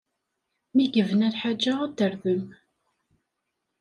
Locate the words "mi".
0.73-0.85